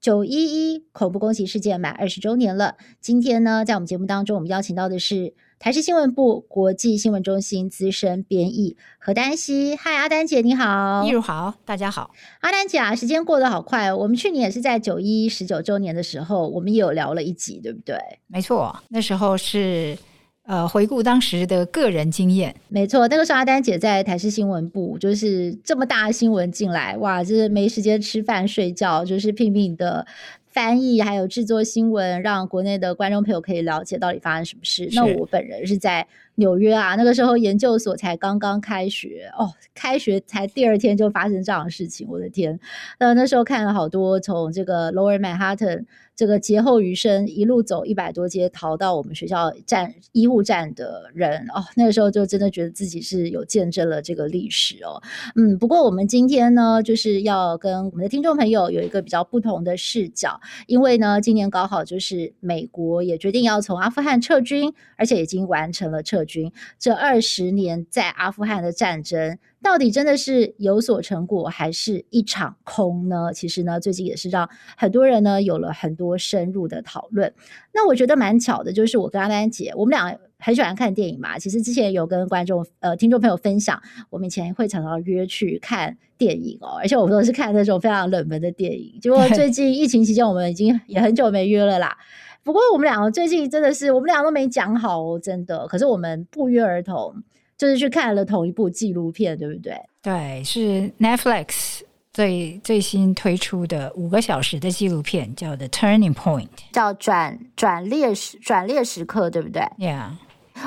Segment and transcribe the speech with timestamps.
[0.00, 0.30] 九一
[0.74, 2.76] 一恐怖攻击事件满二十周年了。
[3.00, 9.74] 今天呢，在我们节目当中，我们邀请到的是台视新闻部国际新闻中心资深编译何丹西。
[9.74, 11.02] 嗨，阿丹姐，你好。
[11.04, 12.10] 一如好，大家好。
[12.40, 13.96] 阿丹姐啊，时间过得好快哦。
[13.96, 17.96] 我们去年也是在九一一十九周年的时候，我们也有聊了一集，对不对？
[18.26, 19.96] 没错，那时候是。
[20.46, 30.06] 呃，回顾当时的个人经验，没错，那个时候阿丹姐在台视新闻部，就是这么大的新闻进来，哇，就是没时间吃饭睡觉，就是拼命的
[30.46, 34.88] 翻译，还有制作新闻，让国内的观众朋友可以了解到底发生什么事。
[34.92, 42.60] 那我本人是在纽约啊，那个时候研究所才刚刚开学哦，开学才第二天就发生这样的事情，我的天！
[43.00, 45.86] 那那时候看了好多从这个 Lower Manhattan。
[46.16, 55.02] 这个劫后余生一路走一百多街逃到我们学校站医护站的人哦，那个时候就真的觉得自己是有见证了这个历史哦。
[55.36, 66.50] 嗯，不过我们今天呢，就是要跟我们的听众朋友有一个比较不同的视角，因为呢，今年刚好就是美国也决定要从阿富汗撤军，而且已经完成了撤军。
[66.78, 69.38] 这二十年在阿富汗的战争。
[69.62, 73.32] 到底真的是有所成果，还是一场空呢？
[73.34, 77.32] 其实呢，最近也是让很多人呢有了很多深入的讨论。
[77.74, 81.38] 那我觉得蛮巧的，就是我跟阿丹姐，我们俩很喜欢看电影嘛。
[81.38, 88.98] 其实之前有跟观众呃听众朋友分享，我们以前会常常约去看电影哦，而且我们都是看那种非常冷门的电影。
[89.00, 91.96] 结果最近疫情期间，我们已经也很久没约了啦。
[92.44, 95.66] 不过我们两个最近真的是，我们俩都没讲好哦，真的。
[95.66, 97.24] 可是我们不约而同。
[97.58, 99.74] 就是去看了同一部纪录片，对不对？
[100.02, 101.80] 对，是 Netflix
[102.12, 110.10] 最最新推出的五个小时的纪录片，叫 The Turning Point，叫转转列时转列时刻，对不对？Yeah，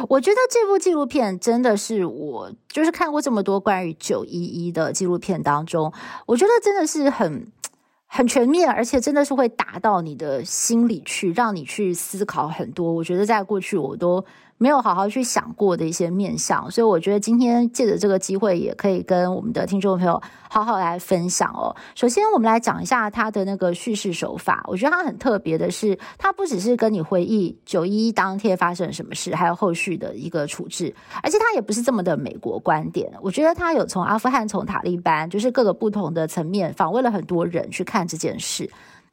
[0.07, 5.93] 我觉得这部纪录片真的是我就是看过这么多关于九一一的纪录片当中，
[6.25, 7.47] 我觉得真的是很
[8.07, 12.91] 很全面，而且真的是会打到你的心里去，让你去思考很多。
[12.91, 14.25] 我觉得在过去我都。
[14.59, 21.73] 没有好好去想过的一些面向，所以我觉得今天借着这个机会，也可以跟我们的听众朋友好好来分享哦。
[21.95, 24.61] 首先，我们来讲一下他的那个叙事手法。
[24.67, 30.93] 我觉得他很特别的是，他不只是跟你回忆九一一当天发生什么事，还有后续的一个处置，
[31.23, 33.09] 而且他也不是这么的美国观点。
[33.21, 38.69] 我觉得他有从阿富汗、从塔利班，就是各个不同的层面访问了很多人去看这件事。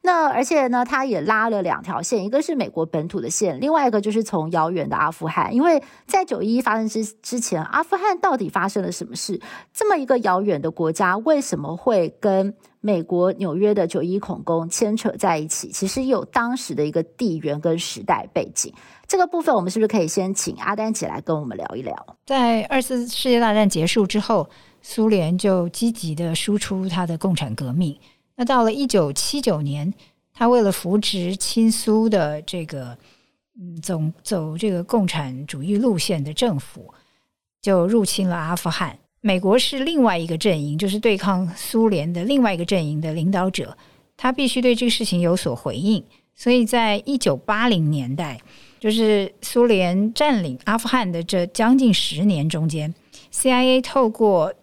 [0.07, 5.53] 那而且呢，他也拉了两条线，一个是美国本土的线，另外一个就是从遥远的阿富汗。
[5.53, 9.41] 因为在九一一发生之之前，阿富汗到底发生了什么事？
[9.73, 15.67] 这么一个遥远的国家，为什么会跟美国纽约的九一一恐攻牵扯在一起？
[15.73, 18.73] 其实有当时的一个地缘跟时代背景。
[19.05, 21.93] 这个部分，我们是不是可以先请阿丹姐来跟我们聊一聊？
[22.25, 24.47] 在二次世界大战结束之后，
[24.81, 27.97] 苏联就积极的输出它的共产革命。
[28.37, 29.93] 那到了一九七九年，
[30.31, 32.95] 他为了扶植亲苏的这个
[33.59, 36.93] 嗯走走这个共产主义路线的政府，
[37.61, 38.97] 就入侵了阿富汗。
[39.21, 43.75] 美国是另外一个阵营，就是对抗苏联的另外一个阵营的领导者，
[44.15, 46.01] 他必须对这个事情有所回应。
[46.35, 48.39] 所以在一九八零年代，
[48.79, 52.93] 就是苏联占领阿富汗的这将近十年中间
[53.33, 54.53] ，CIA 透过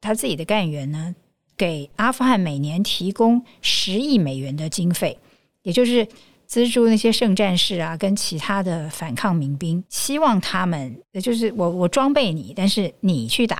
[0.00, 1.14] 他自己的干员呢。
[1.60, 5.18] 给阿富汗每年提供十亿美元的经费，
[5.60, 6.08] 也就是
[6.46, 13.58] 资助那些圣战士啊，跟其他的反抗民兵，希望他们，也就是我我装备你，但是你去打，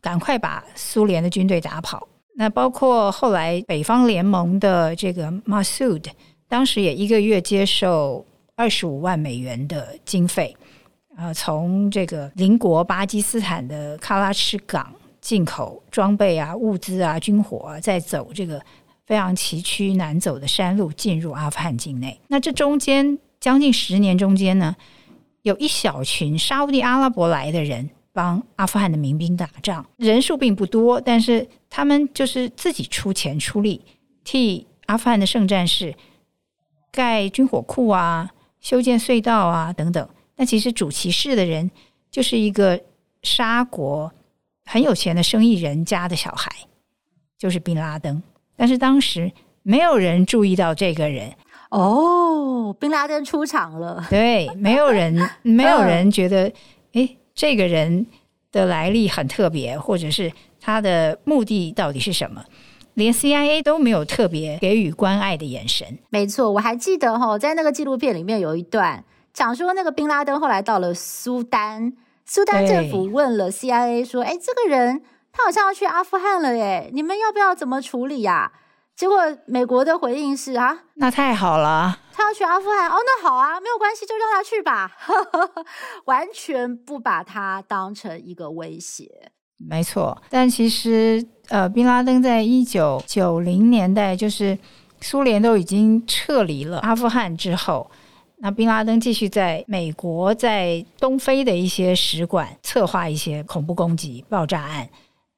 [0.00, 2.08] 赶快把苏联的军队打跑。
[2.34, 6.04] 那包括后来北方联盟的这个 Massoud，
[6.48, 8.26] 当时也一个月接受
[8.56, 10.56] 二十五万美元的经费，
[11.16, 14.92] 啊，从这个邻国巴基斯坦的喀拉赤港。
[15.20, 18.60] 进口装备啊、物资啊、军火啊，在走这个
[19.06, 22.18] 非常崎岖难走的山路进入阿富汗境内。
[22.28, 24.74] 那这中间将近十年中间呢，
[25.42, 33.80] 有一小群沙乌地阿拉伯来的人帮阿富汗的民兵打仗，人数并不多，但是他们就是自己出钱出力，
[34.24, 35.94] 替阿富汗的圣战士
[36.90, 38.30] 盖军火库啊、
[38.60, 40.08] 修建隧道啊等等。
[40.36, 41.70] 那其实主其事的人
[42.10, 42.80] 就是一个
[43.22, 44.10] 沙国。
[44.70, 46.48] 很有钱的生意人家的小孩，
[47.36, 48.22] 就是宾拉登。
[48.56, 49.32] 但是当时
[49.64, 51.32] 没有人注意到这个人。
[51.70, 54.06] 哦，宾拉登出场了。
[54.08, 56.52] 对，没有人， 没有人觉得，
[56.92, 58.06] 哎，这个人
[58.52, 62.44] 的来历很特别，或者是他的目的到底是什么？
[62.94, 65.98] 连 CIA 都没有特别给予关爱的眼神。
[66.10, 71.92] 没错，我还记得哈，在那个纪录片里面有一段讲说，那个宾拉登后来到了苏丹，
[72.32, 78.52] 苏丹政府问了 CIA 说：“哎，这个人他好像要去阿富汗了耶，你们要不要怎么处理呀？”
[78.94, 84.92] 结果美国的回应是啊，那太好了，他要去阿富汗哦，那好啊，没有关系，就让他去吧，
[86.06, 89.32] 完全不把他当成一个威胁。
[89.68, 94.56] 没错，但其实呃，宾拉登在一九九零年代，就是
[95.00, 97.90] 苏联都已经撤离了阿富汗之后，
[98.42, 104.88] 那宾拉登继续在美国在东非的一些使馆策划一些恐怖攻击、爆炸案。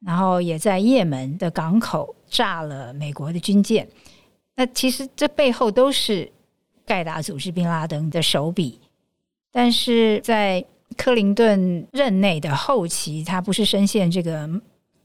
[0.04, 3.86] 然后也在也门的港口炸了美国的军舰，
[4.56, 6.28] 那其实这背后都是
[6.84, 8.80] 盖达组织宾拉登的手笔。
[9.52, 10.64] 但是在
[10.96, 14.50] 克林顿任内的后期，他不是深陷这个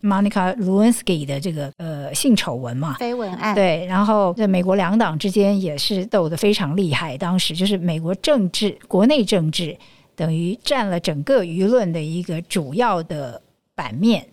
[0.07, 2.95] Monica Lewinsky 的这个呃性丑闻嘛？
[3.00, 3.54] 绯闻案。
[3.54, 7.18] 对，然后在美国两党之间也是斗得非常厉害。
[7.18, 9.77] 当时就是美国政治国内政治
[10.15, 13.42] 等于占了整个舆论的一个主要的
[13.75, 14.25] 版面。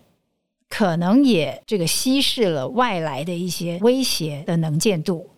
[0.71, 5.29] 可能也这个稀释了外来的一些威胁的能见度。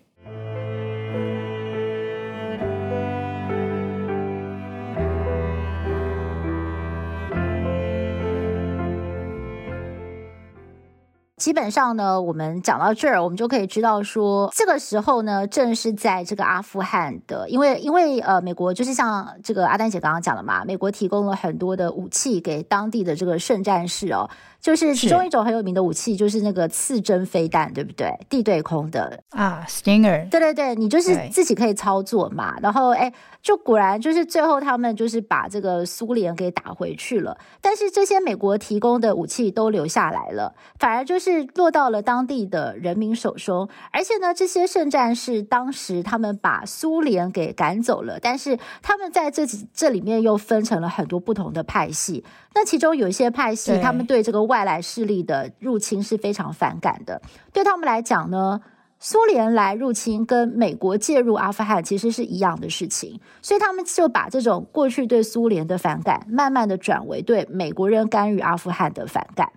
[11.36, 24.28] 基本上呢，我们讲到这儿，我们就可以知道说，这个时候呢，正是在这个阿富汗的，因为因为呃，美国就是像这个阿丹姐刚刚讲的嘛，美国提供了很多的武器给当地的这个圣战士哦。
[24.58, 28.12] 就是其中一种很有名的武器，就是那个刺针飞弹，对不对？
[28.28, 30.28] 地对空的啊，Stinger。
[30.28, 32.56] 对对对，你就是自己可以操作嘛。
[32.60, 33.12] 然后，哎，
[33.46, 37.38] 就果然就是最后他们就是把这个苏联给打回去了。
[37.60, 43.68] 但是这些美国提供的武器都留下来了，反而就是落到了当地的人民手中。
[43.92, 52.24] 而且呢，这些圣战是当时他们把苏联给赶走了，但是他们在这这里面又分成了很多不同的派系。
[52.52, 57.22] 那其中有一些派系，他们对这个外来势力的入侵是非常反感的。
[57.52, 58.60] 对他们来讲呢，
[58.98, 69.52] 苏联来入侵跟美国介入阿富汗其实是一样的事情，所以他们就把这种过去对苏联的反感，慢慢的转为对美国人干预阿富汗的反感，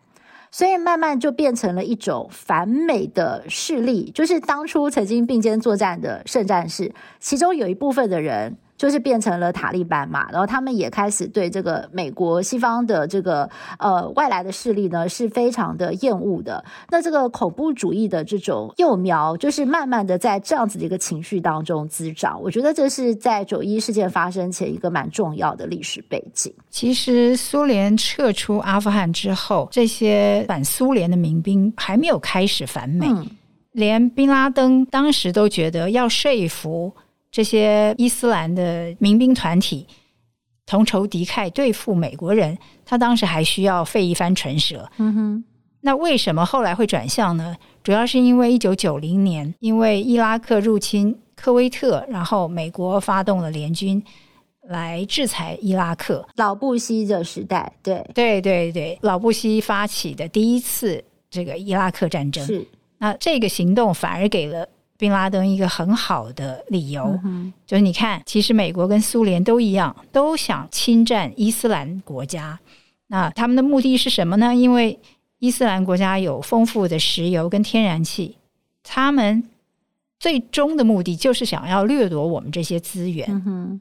[0.51, 8.57] 所以慢慢就变成了一种反美的势力，就是当初曾经并肩作战的圣战士，其中有一部分的人。
[8.79, 13.47] 就是变成了塔利班嘛，然后他们也开始对这个美国西方的这个
[13.77, 16.63] 呃外来的势力呢是非常的厌恶的。
[16.89, 22.41] 那这个恐怖主义的这种幼苗，就是慢慢的在这样子的一个情绪当中滋长。
[22.41, 26.53] 我觉得这是在九一事件发生前一个蛮重要的历史背景。
[26.69, 33.27] 其实苏联撤出阿富汗之后，这些反苏联的民兵还没有开始反美，嗯、
[33.73, 36.93] 连宾拉登当时都觉得要说服。
[37.31, 39.85] 这些伊斯兰的民兵团体
[40.65, 44.89] 同仇敌忾对付美国人，他当时还需要费一番唇舌。
[44.97, 45.43] 嗯哼，
[45.81, 47.55] 那为什么后来会转向呢？
[47.83, 54.03] 主要是因为一九九零年，因为伊拉克入侵科威特，然后美国发动了联军
[54.67, 56.27] 来制裁伊拉克。
[56.35, 62.45] 老布希的时代，对对对对，老布希发起的第一次这个伊拉克战争。
[62.45, 62.67] 是，
[62.97, 64.67] 那这个行动反而给了。
[64.99, 72.59] 宾拉登一个很好的理由，嗯、就是你看，其实美国跟苏联都一样，都想侵占伊斯兰国家。
[73.07, 74.53] 那他们的目的是什么呢？
[74.53, 74.99] 因为
[75.39, 78.35] 伊斯兰国家有丰富的石油跟天然气，
[78.83, 79.41] 他们
[80.19, 83.25] 最终的目的就是想要掠夺我们这些资源。
[83.47, 83.79] 嗯、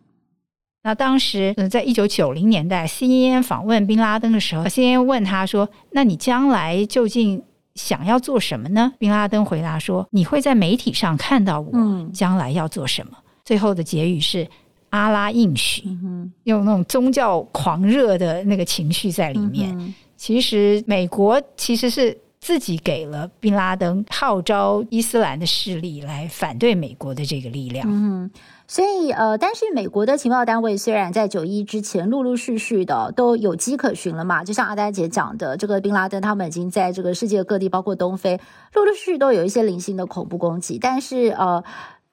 [0.84, 7.42] 那当时，在一九九零年代，CNN 访问宾拉登的时候，CNN 问他说：“那你将来究竟？”
[7.78, 8.92] 想要做什么呢？
[8.98, 11.72] 宾拉登回答说：“你会在媒体上看到我
[12.12, 13.12] 将来要做什么。
[13.14, 14.46] 嗯”最后的结语是
[14.90, 19.74] 阿拉应许，嗯、用那种宗教狂热的那个情绪在里面。
[19.78, 27.86] 嗯、其实美国其实是自己给了宾拉登号召伊斯兰的势力来反对美国的这个力量。
[27.88, 28.30] 嗯
[28.66, 38.38] 所以，呃，但是美国的情报单位虽然在九一之前陆陆续续的都有迹可循了嘛，就像阿呆姐讲的，这个宾拉登他们已经在这个世界各地，包括东非，
[38.74, 41.64] 陆陆续续都有一些零星的恐怖攻击，但是，呃。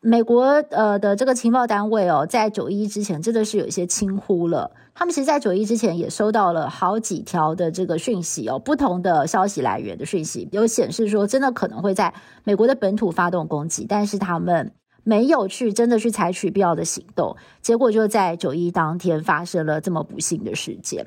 [0.01, 4.69] 美国呃的这个情报单位哦，在九一之前真的是有一些轻忽了。
[4.97, 12.13] 他们其实，在九一之前也收到了好几条的这个讯息哦，不同的消息来源的讯息，有显示说真的可能会在
[12.45, 14.71] 美国的本土发动攻击，但是他们
[15.03, 21.05] 没有去真的去采取必要的行动，结果就在九一一当天发生了这么不幸的事件。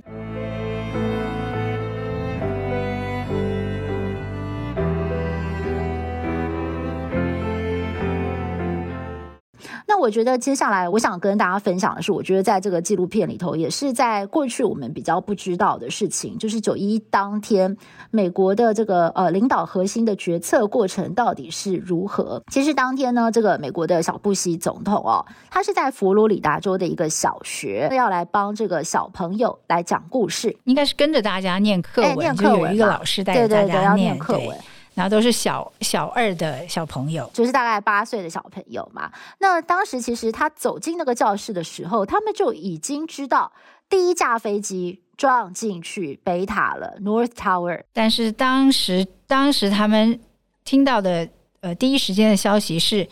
[9.89, 17.75] 那我觉得接下来我想跟大家分享的是，我觉得在这个纪录片里头，也是在过去我们比较不知道的事情，就是九一当天
[18.11, 22.43] 美国的这个呃领导核心的决策过程到底是如何。
[22.53, 34.55] 其实当天呢，这个美国的小布希总统哦，他是在佛罗里达州的一个小学要来帮这个小朋友来讲故事，应该是跟着大家念课文，哎、念课文，有一个老师带着大家念课文。
[34.99, 39.09] 然后都是小小二的小朋友，就是大概八岁的小朋友嘛。
[39.39, 43.53] 那当时其实他走进那个教室的时候，他们就已经知道
[43.89, 47.81] 第一架飞机撞进去北塔了，North Tower。
[47.93, 50.19] 但是当时当时他们
[50.65, 51.29] 听到的
[51.61, 53.09] 呃第一时间的消息是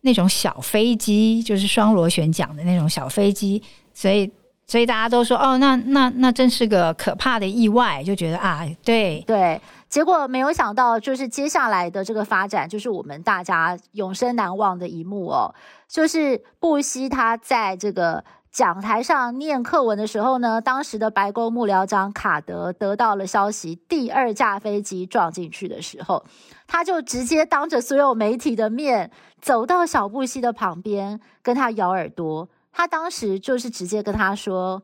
[0.00, 3.62] 那种小飞机，就是双螺旋桨的那种小飞机，
[3.92, 4.32] 所以
[4.66, 9.60] 所以大家都说哦，那那那真是个可怕的意外，就觉得啊，对对。
[9.88, 15.54] 结果没有想到，就是接下来的这个发展，就是我们大家永生难忘的一幕哦。
[15.88, 26.24] 就是布希他在这个讲台上念课文的时候呢，当时的白宫幕僚长卡德得到了消息，第二架飞机撞进去的时候，
[26.66, 32.48] 他就直接当着所有媒体的面走到小布希的旁边，跟他咬耳朵。
[32.72, 34.82] 他当时就是直接跟他说：“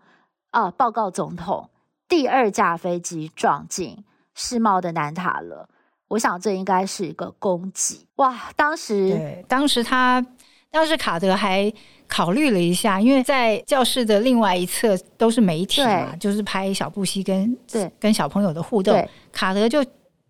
[0.53, 1.69] 啊，报告总统，
[2.09, 5.69] 第二架飞机撞进。”世贸的南塔了，
[6.09, 8.51] 我想这应该是一个攻击哇！
[8.57, 10.25] 当时，对，当时他，
[10.71, 11.73] 当时卡德还
[12.07, 19.09] 考虑了一下，因为在教室的另外一侧都是媒体嘛，就是拍小布希跟对跟小朋友的互动。
[19.33, 19.85] 卡德就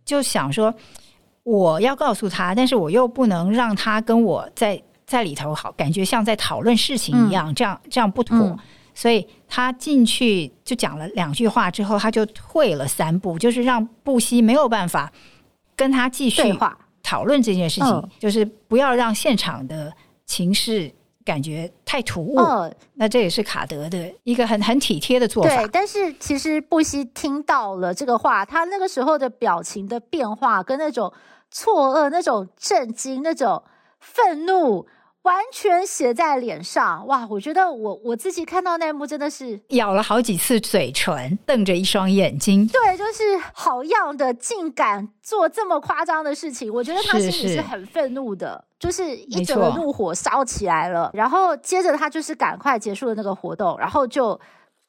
[0.05, 0.73] 就想说，
[1.43, 8.37] 我要告诉他，但是我又不能让他跟我在在里头好，感觉像在讨论事情一样，嗯、这样这样不妥。
[8.39, 8.59] 嗯
[8.95, 15.11] 所以他进去就讲了两句话之后，他就退了三步，就是让布希没有办法
[15.75, 16.43] 跟他继续
[17.03, 19.93] 讨论这件事情，嗯、就是不要让现场的
[20.27, 20.93] 情势
[21.25, 22.39] 感觉太突兀。
[22.39, 25.57] 嗯、那这也是卡德的一个很很体贴的做法。
[25.57, 31.13] 对，但是其实布希听到了这个话，他那个时候的表情的变化，跟那种
[31.51, 33.63] 错愕、那种震惊、那种
[34.01, 34.87] 愤怒。
[35.23, 37.27] 完全写在脸上，哇！
[37.31, 42.67] 我觉得我我自己看到那一幕真的是咬了好几次嘴唇，瞪着一双眼睛。
[42.67, 46.73] 对，就是好样的，竟敢做这么夸张的事情。
[46.73, 51.11] 我觉得他心里是很愤怒的，是是就是一整个怒火烧起来了。
[51.15, 54.41] 然后接着他就是赶快结束了那个活动，然后就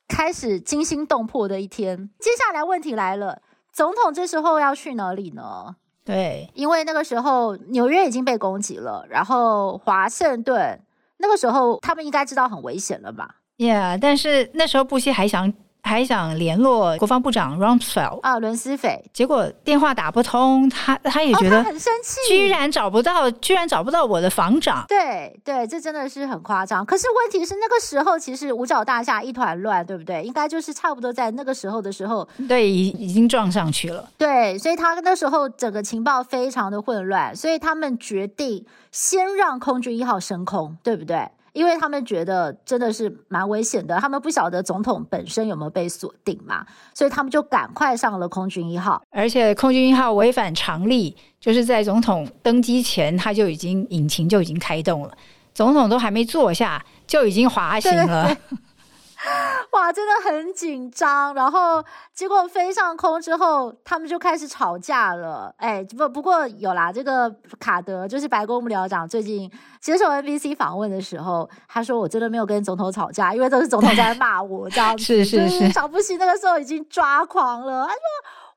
[0.08, 2.10] 开始惊心动魄的一天。
[2.20, 3.40] 接下来问题来了，
[3.72, 5.76] 总统这时候要去哪里呢？
[6.06, 10.80] 对，因为那个时候纽约已经被攻击了，然后华盛顿
[11.18, 15.54] 那个时候他们应该知道很危险了吧？Yeah，但是那时候布希还想。
[15.86, 24.86] 还想联络国防部长 Rumsfeld 啊，伦斯斐，结果电话打不通，他他也觉得、哦、很生气，居然找不到，居然找不到我的防长。
[24.88, 26.86] 对对，这真的是很夸张。
[26.86, 30.24] 可是问题是，那个时候其实五角大厦一团乱，对不对？
[30.24, 34.10] 应该就是差不多在那个时候的时候，对，已已经撞上去了。
[34.18, 41.28] 对，所以他那时候整个情报非常的混乱，所以他们决定先让空军一号升空，对不对？
[41.54, 49.02] 因为他们觉得真的是蛮危险的，他们不晓得总统本身有没有被锁定嘛，所以他们就赶快上了空军一号。
[49.12, 55.12] 而且空军一号违反常例，就是在总统登机前，他就已经引擎就已经开动了，
[55.54, 58.26] 总统都还没坐下，就已经滑行了。
[58.26, 58.58] 对对对
[59.72, 61.34] 哇，真的很紧张。
[61.34, 65.54] 然后结果飞上空之后，他们就开始吵架了。
[65.58, 69.50] 哎，不不过有啦，这个卡德就是白宫幕僚长，最近
[69.80, 78.00] 接受 NBC 访问的时候，他说：“我真的没有跟总统吵架，因为都是总统在骂我这样子。”是是是，小布希那个时候已经抓狂了，他说。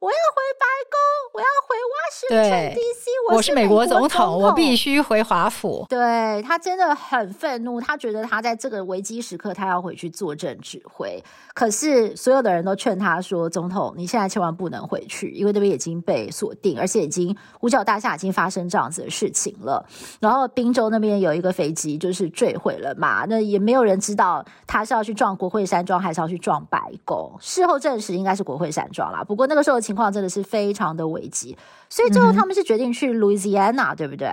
[0.07, 1.01] 我要回白宫，
[1.35, 5.85] 我要回 Washington DC，我是美国总统，我必须回华府。
[5.89, 11.21] 对，他真的很愤怒，他觉得他在这个危机时刻，他要回去坐镇指挥。
[11.55, 19.85] 可是所有的人都劝他说：“总统，你现在千万不能回去，因为那边已经被锁定，而且已经五角大厦已经发生这样子的事情了。
[20.21, 27.35] 然后宾州那边有一个飞机就是坠毁了嘛，那也没有人知道他是要去撞国会山庄，还是要去撞白宫。
[27.41, 29.25] 事后证实应该是国会山庄啦。
[29.25, 29.81] 不过那个时候。
[29.87, 31.57] 情况真的是非常的危急，
[31.89, 34.33] 所以最后他们是决定去路易斯安那，对不对？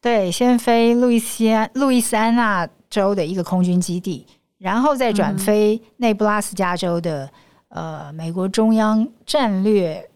[0.00, 4.26] 对，先飞路易斯安路易斯安那州的一个空军基地，
[4.58, 7.30] 然后再转飞内布拉斯加州的、
[7.68, 10.10] 嗯、呃美国中央战略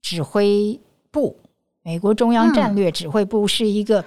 [0.00, 0.80] 指挥
[1.10, 1.36] 部。
[1.82, 4.00] 美国中央战略指挥部是一个、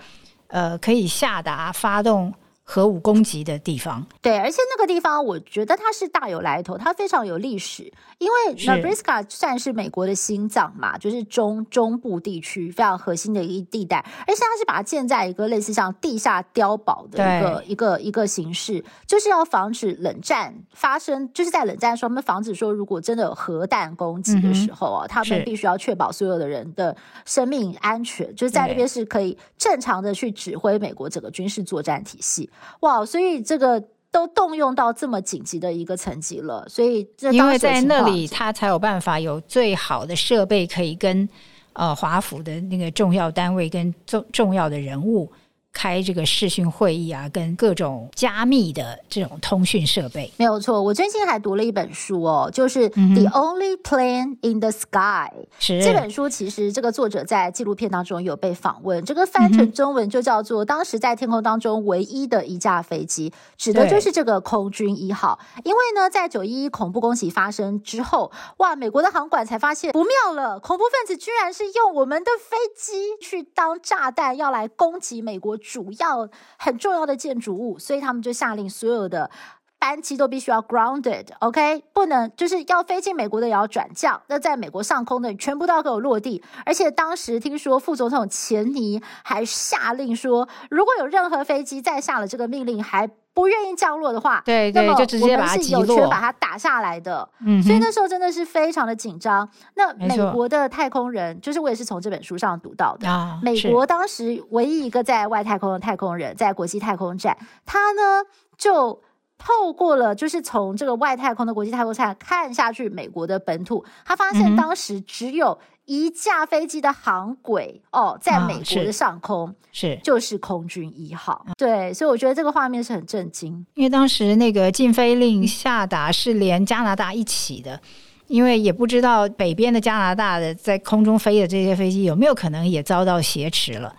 [0.48, 2.34] 嗯、呃可以下达发动。
[2.66, 32.50] 核武攻击的地方，对，而且那个地方我觉得它是大有来头，它非常有历史，因为 Nebraska 算是美国的心脏嘛，就是中中部地区非常核心的一个地带，而且它是把它建在一个类似像地下碉堡的一个一个一个形式，就是要防止冷战发生，就是在冷战的时候，他们防止说如果真的有核弹攻击的时候啊，嗯、他们必须要确保所有的人的生命安全，就是在那边是可以正常的去指挥美国整个军事作战体系。
[32.82, 41.28] 哇，所以这个都动用到这么紧急的一个层级了，所以这因为在那里，他才有办法有最好的设备，可以跟
[41.74, 45.32] 呃华府的那个重要单位跟重重要的人物。
[45.74, 50.82] 开这个视讯会议啊，跟各种加密的这种通讯设备，没有错。
[50.82, 55.30] 我最近还读了一本书哦，就是《The Only Plane in the Sky》。
[55.60, 65.40] 是这本书，其实这个作者在纪录片当中有被访问，这个翻成中文就叫做“当时在天空当中唯一的一架飞机”，指的就是这个空军一号。
[65.64, 75.58] 因为呢，在九一一恐怖攻击发生之后，哇，美国的航管才发现不妙了，恐怖分子居然是用我们的飞机去当炸弹，要来攻击美国。
[75.64, 76.30] 主要
[76.60, 79.32] 很重要的建筑物，所以他们就下令所有的
[79.80, 84.22] 班机都必须要 grounded，OK，不能就是要飞进美国的也要转降。
[84.28, 86.44] 那在美国上空的全部都要给我落地。
[86.66, 97.28] 而且当时听说副总统钱尼还下令说，如果有任何飞机再下了这个命令还不愿意降落的话，对对，就直接把它击落，我们是有权把它打下来的。
[97.46, 99.48] 嗯，所以那时候真的是非常的紧张。
[99.76, 103.10] 那美国的太空人，就是我也是从这本书上读到的。
[103.10, 107.36] 啊，美国当时唯一一个在外太空的太空人，在国际太空站，
[107.66, 108.24] 他呢
[108.58, 109.02] 就
[109.38, 115.58] 透过了，就是从这个外太空的国际太空站看下去美国的本土，他发现当时只有。
[115.86, 127.80] 一架飞机的航轨哦，在美国的上空、啊、是，就是空军一号，对，所以我觉得这个画面是很震惊，因为当时那个禁飞令下达是连加拿大一起的，
[128.28, 133.94] 因为也不知道北边的加拿大的在空中飞的这些飞机有没有可能也遭到挟持了，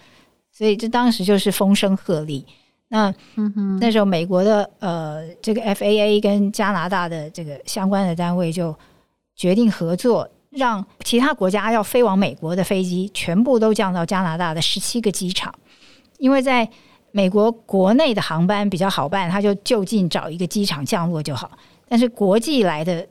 [0.51, 2.43] 所以这当时就是风声鹤唳。
[2.89, 8.75] 那嗯，那时候美国的呃这个 FAA 跟加拿大的这个相关的单位就
[9.37, 10.27] 决定合作。
[10.55, 15.53] 让其他国家要飞往美国的飞机全部都降到加拿大的十七个机场，
[16.19, 16.69] 因为在
[17.11, 21.51] 美国国内的航班比较好办，他就就近找一个机场降落就好。
[21.89, 23.07] 但是国际来的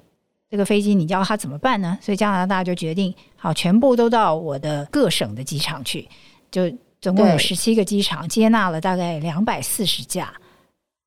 [0.49, 1.97] 这个飞机，你叫他怎么办呢？
[2.01, 6.08] 所以加拿大就决定，好，全部都到我的各省的机场去，
[6.49, 10.34] 就总共有十七个机场，接纳了大概两百四十架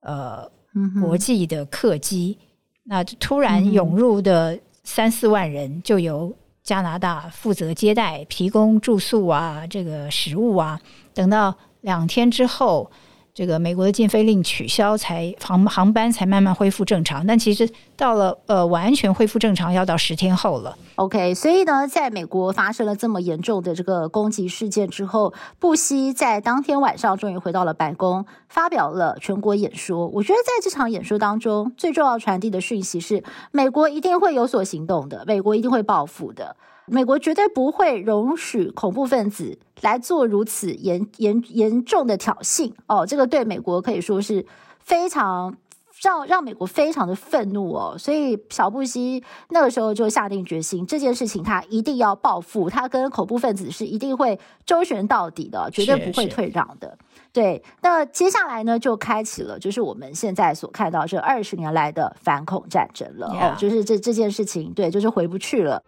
[0.01, 0.51] 呃
[1.01, 2.39] 国际的客机。
[2.85, 4.59] 那突然涌入的。
[4.89, 10.81] 三四万人就由加拿大负责接待，提供住宿啊，这个食物啊，
[11.13, 12.89] 等到两天之后，
[13.37, 17.27] 这个美国的禁飞令取消才，航航班才慢慢恢复正常。
[17.27, 20.75] 但其实到了呃完全恢复正常，要到十天后了。
[20.95, 30.07] OK，所以呢，在美国发生了这么严重的这个攻击事件之后，布希在当天晚上终于回到了白宫，发表了全国演说。
[30.07, 33.23] 我觉得在这场演说当中，最重要传递的讯息是，
[33.53, 36.57] 美国一定会有所行动的，美国一定会报复的。
[36.87, 44.45] 美国绝对不会容许恐怖分子来做如此严严严重的挑衅哦，这个对美国可以说是
[44.79, 45.57] 非常
[46.03, 56.97] 让让美国非常的愤怒哦，所以小布希那个时候就下定决心，这件事情他一定要报复，他跟恐怖分子是一定会周旋到底的，绝对不会退让的。
[57.33, 65.83] 对，那接下来呢，就开启了就是我们现在所看到这二十年来的反恐战争了.哦，就是这这件事情，对，就是回不去了。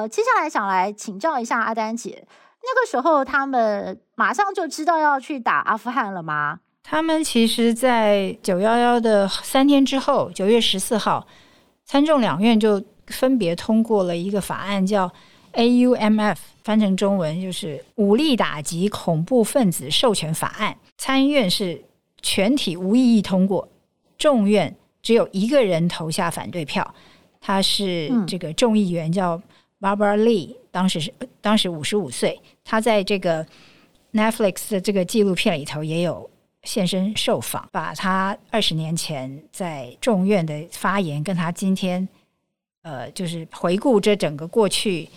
[0.00, 2.24] 呃，接下来想来请教一下阿丹姐，
[2.62, 6.60] 那个时候他们马上就知道要去打阿富汗了吗？
[6.82, 11.26] 他们其实，在九幺幺的三天之后，九月十四号，
[11.84, 15.12] 参众两院就分别通过了一个法案，叫
[15.52, 20.74] AUMF，翻成中文就是武力打击恐怖分子授权法案。
[20.96, 21.84] 参院是
[22.22, 23.68] 全体无异议通过，
[24.16, 26.94] 众院只有一个人投下反对票，
[27.38, 29.38] 他是这个众议员叫。
[29.80, 33.46] Barbara Lee，当时是当时五十五岁，她在这个
[34.12, 36.28] Netflix 的这个纪录片里头也有
[36.64, 42.06] 现身受访，把她二十年前在众院的发言，跟她今天
[42.82, 45.08] 呃，就是回顾这整个过去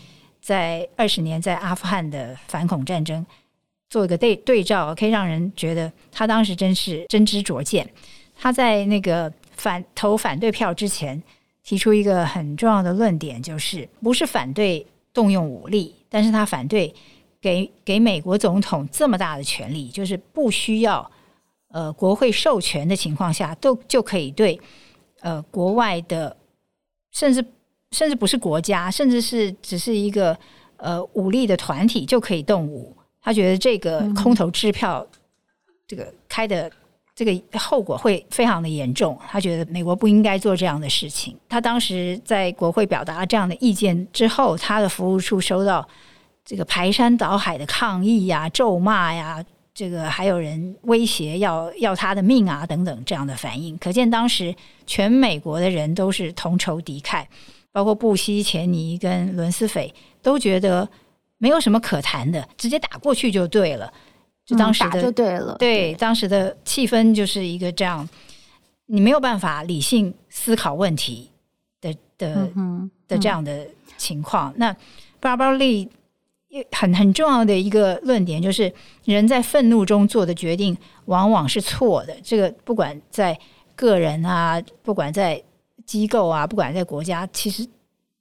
[0.41, 3.25] 在二十年在阿富汗的反恐战争
[3.89, 7.87] 做一个对对照，可以让人觉得他当时真是真知灼见。
[8.35, 11.21] 他在那个反投反对票之前。
[11.63, 16.93] 提出一个很重要的论点，就是不是反对动用武力，但是他反对
[17.39, 21.09] 给给美国总统这么大的权力，就是不需要
[21.69, 24.59] 呃国会授权的情况下，都就可以对
[25.21, 26.35] 呃国外的，
[27.11, 27.43] 甚至
[27.91, 30.37] 甚至不是国家，甚至是只是一个
[30.75, 32.95] 呃武力的团体就可以动武。
[33.21, 35.19] 他觉得这个空头支票，嗯、
[35.87, 36.69] 这个开的。
[37.15, 41.37] 这个后果会非常的严重，他觉得美国不应该做这样的事情。
[41.47, 45.87] 他当时在国会表达这样的意见之后，他的服务处收到
[46.43, 49.45] 这个排山倒海的抗议呀、咒骂呀，
[49.75, 53.77] 这个还有人威胁要要他的命啊等等这样的反应。
[53.77, 54.53] 可见当时
[54.87, 57.23] 全美国的人都是同仇敌忾，
[57.71, 60.89] 包括布希、钱尼跟伦斯斐都觉得
[61.37, 63.93] 没有什么可谈的，直接打过去就对了。
[64.45, 68.07] 就当时的、嗯、就对了，对，对当时的气氛就是一个这样，
[68.87, 71.29] 你没有办法理性思考问题
[71.79, 72.51] 的的、
[73.07, 74.53] 的这样的情况。
[74.57, 74.75] 那
[75.21, 75.87] Barbara Lee
[76.71, 78.73] 很很重要的一个论点就是，
[79.05, 82.15] 人在愤怒中做的决定往往是错的。
[82.21, 83.39] 这个不管在
[83.75, 85.41] 个人啊，不管在
[85.85, 87.67] 机构啊，不管在国家，其实。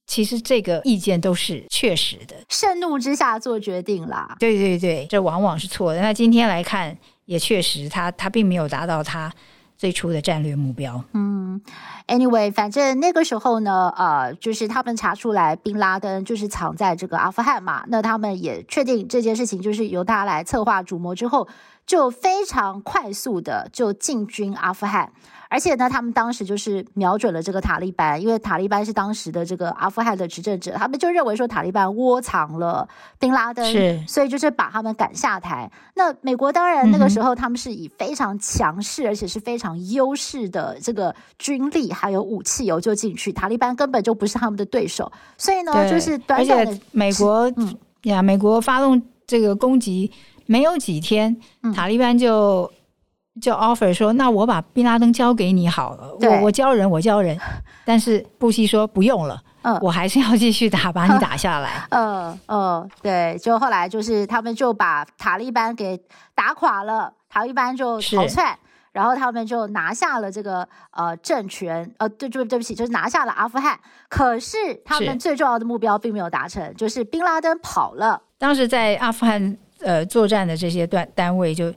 [0.07, 4.37] 其实这个意见都是确实的，盛怒之下做决定啦。
[4.39, 6.01] 对对对，这往往是错的。
[6.01, 9.33] 那今天来看，也确实他，他他并没有达到他
[9.79, 11.03] 最初的战略目标。
[11.15, 11.61] 嗯
[12.09, 21.49] ，anyway，反正那个时候呢，呃，就是他们查出来宾拉登就是藏在这个阿富汗嘛，那他们也确定这件事情就是由他来策划主谋之后，
[21.87, 25.13] 就非常快速的就进军阿富汗。
[25.53, 32.89] 而且呢，他们当时就是瞄准了这个塔利班，因为塔利班是当时的这个阿富汗的执政者，他们就认为说塔利班窝藏了
[33.21, 35.71] 丁拉登，是，所以就是把他们赶下台。
[35.95, 50.11] 那美国当然那个时候他们是以非常强势，而且是非常优势的这个军力还有武器游，就进去，塔利班根本就不是他们的对手，所以呢，就是短短的美国，嗯呀，美国发动这个攻击
[50.47, 51.37] 没有几天，
[51.75, 52.73] 塔利班就。
[53.41, 57.39] 就 offer 说，那我把宾拉登交给你好了，我我教人，我教人。
[57.85, 61.87] 但是布希说不用了，嗯，我还是要继续打，把你打下来。
[61.91, 65.99] 嗯嗯，对，就后来就是他们就把塔利班给
[66.35, 68.55] 打垮了，塔利班就逃窜，
[68.93, 73.81] 然后他们就拿下了这个呃政权，呃，对，对，对不起，就是拿下了阿富汗。
[74.11, 78.21] 可是他们最重要的目标并没有达成，就是宾拉登跑了。
[78.37, 81.73] 当时在阿富汗呃作战的这些段单位就。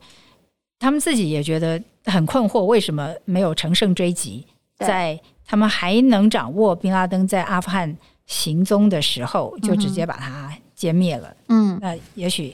[0.79, 4.45] 他们自己也觉得很困惑，为什么没有乘胜追击？
[4.77, 11.33] 在他们还能掌握宾拉登在阿富汗行踪的时候，就直接把他歼灭了。
[11.47, 12.53] 嗯，那也许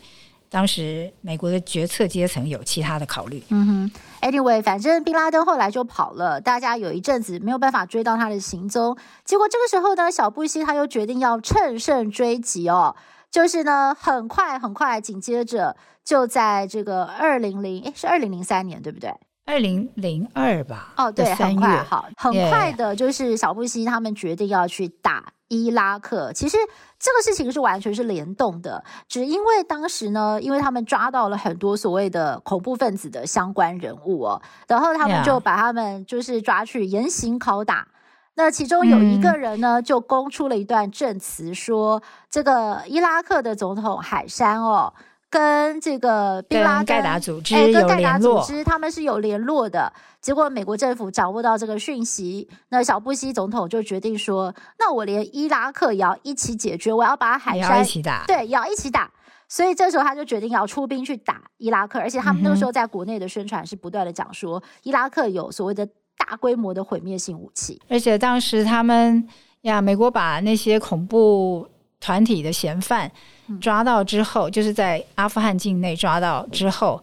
[0.49, 3.41] 当时美国的决策阶层有其他的考虑。
[3.49, 8.95] 嗯哼，Anyway，反正宾拉登后来就跑了，大家有一阵子没有办法追到他的行踪。
[9.25, 12.95] 结果这个时候呢，小布希他又决定要乘胜追击哦。
[13.31, 19.11] 就是呢，很快很快，紧接着就在这个二零零，诶，是二零零三年对不对？
[19.45, 20.93] 二零零二吧。
[20.97, 26.31] 哦，对，很快，好，很快的，就是小布希他们决定要去打伊拉克。
[26.33, 26.57] 其实
[26.99, 37.87] 这个事情是完全是联动的，只因为当时呢，因为他们抓到了很多所谓的恐怖分子的相关人物哦，然后他们就把他们就是抓去严刑拷打。
[38.35, 44.91] 那其中有一个人呢，就供出了一段证词，说这个伊拉克的总统海山哦，
[45.29, 49.91] 跟这个宾拉登、盖达组织有联络，跟盖达组织他们是有联络的。
[50.21, 59.11] 结果美国政府掌握到这个讯息，那小布希总统就决定说，那我连伊拉克也要一起解决，我要把海山一起打，对，要一起打。
[59.49, 65.85] 所以这时候他就决定要出兵去打伊拉克，而且他们那个时候在国内的宣传是不断的讲说，伊拉克有所谓的。
[66.23, 69.27] 大规模的毁灭性武器，而且当时他们
[69.61, 71.67] 呀，美国把那些恐怖
[71.99, 73.11] 团体的嫌犯
[73.59, 77.01] 抓到之后，嗯、就是在阿富汗境内抓到之后，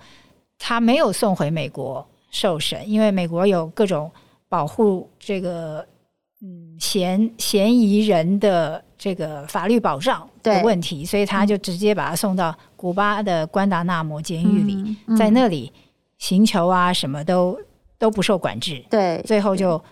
[0.59, 4.11] 他没有送回美国受审，因为美国有各种
[4.49, 5.85] 保护这个
[6.41, 15.73] 嗯嫌嫌疑人的这个法律保障的问题，所以他就直接把他送到古巴的关达纳摩监狱里，嗯嗯、在那里
[16.19, 17.59] 刑求啊什么都。
[17.99, 19.83] 都不受管制，对，最后就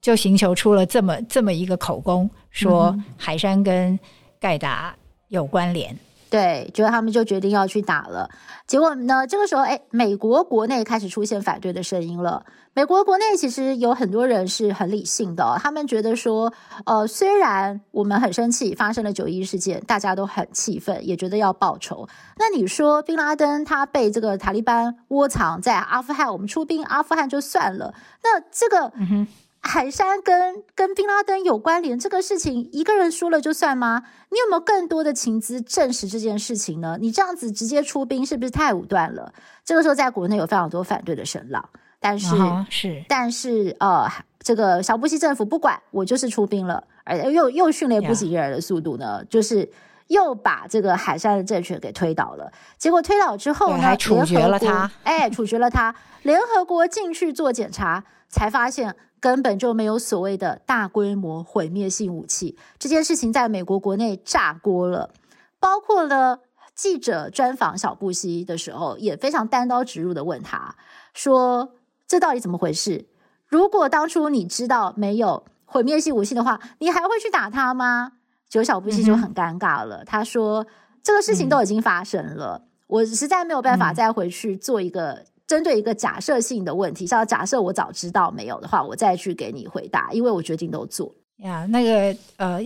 [0.00, 3.98] 就寻求出了这么这么一个口供，说海山跟
[4.38, 4.94] 盖达
[5.28, 5.96] 有关联。
[6.28, 8.28] 对，结果他们就决定要去打了。
[8.66, 12.44] 结果呢，这个时候，哎，美国国内开始出现反对的声音了。
[12.74, 16.52] 美国国内其实有很多人是很理性的，他们觉得说，
[16.84, 22.08] 呃，虽然我们很生气，发生了九一事件，大家都很气愤，也觉得要报仇。
[22.38, 27.94] 那你说，宾拉登他被这个塔利班窝藏在阿富汗，我们出兵阿富汗就算了。
[28.22, 29.28] 那这个，嗯哼。
[29.66, 34.04] 海山跟跟宾拉登有关联这个事情，一个人说了就算吗？
[34.30, 36.96] 你有没有更多的情资证实这件事情呢？
[37.00, 39.32] 你这样子直接出兵是不是太武断了？
[39.64, 44.06] 这个时候在国内有非常多反对的声浪，但是、uh 是，但是呃，
[44.38, 49.68] 这个小布希政府不管，我就是出兵了，而又又迅雷不及掩耳的速度呢.就是
[50.08, 52.52] 又把这个海山的政权给推倒了。
[52.78, 55.94] 结果推倒之后呢，还处决了他，哎，处决了他。
[56.22, 58.96] 联合国进去做检查，才发现。
[59.18, 65.10] 根本就没有所谓的大规模毁灭性武器，这件事情在美国国内炸锅了。
[65.58, 66.40] 包括了
[66.74, 70.76] 记者专访小布希的时候，也非常单刀直入的问他
[71.14, 71.72] 说
[72.06, 73.06] ：“这到底怎么回事？
[73.48, 78.12] 如果当初你知道没有毁灭性武器的话，你还会去打他吗？”
[78.56, 80.66] 结果小布希就很尴尬了，他说
[81.04, 91.64] ：“这个事情都已经发生了，我实在没有办法再回去做一个。”针对一个假设性的问题，像假设我早知道没有的话，我再去给你回答，因为我决定都做呀。
[91.66, 92.60] 那个呃，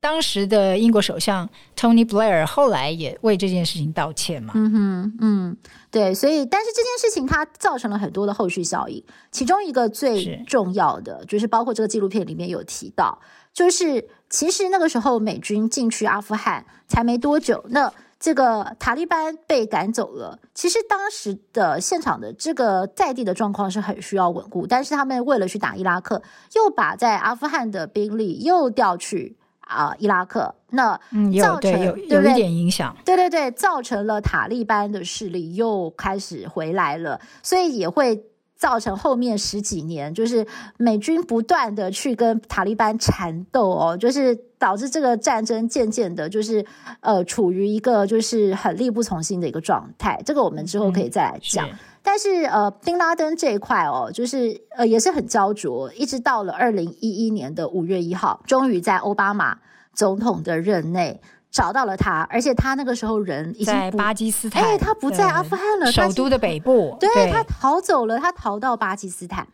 [0.00, 4.52] 当时的英国首相 Tony Blair 后来也为这件事情道歉嘛。
[4.56, 5.56] 嗯哼，嗯，
[5.92, 13.16] 对，所以但是这件事情它造成了很多的后续效应，其中一个最重要的就是包括这个纪录片里面有提到，
[13.58, 17.92] 就是其实那个时候美军进去阿富汗才没多久，那。
[18.20, 20.40] 这个塔利班被赶走了。
[20.52, 26.20] 其实当时的现场的这个在地的状况是很需要稳固，但是他们为了去打伊拉克，
[26.56, 38.24] 又把在阿富汗的兵力又调去啊、呃、伊拉克，那造成、嗯、有对对有一点影响，对对对，造成了塔利班的势力又开始回来了，所以也会。
[38.58, 40.44] 造成后面十几年，就是
[40.76, 46.66] 美军不断的去跟塔利班缠斗哦，就是导致这个战争渐渐的，就是
[47.00, 50.20] 呃，处于一个就是很力不从心的一个状态。
[50.26, 51.68] 这个我们之后可以再来讲。
[52.02, 59.58] 但是呃，宾拉登这一块哦，就是呃也是很焦灼，一直到了二零一一年的五月一号，终于在奥巴马
[59.94, 61.20] 总统的任内。
[61.50, 69.46] 找到了他，而且他那个时候人已经在巴基斯坦，哎，他不在阿富汗了，首都的北部，对，对他逃走了，他逃到巴基斯坦。